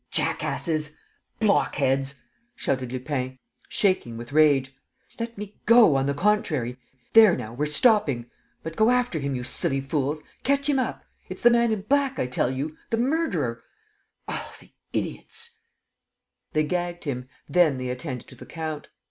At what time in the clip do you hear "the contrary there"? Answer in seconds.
6.07-7.37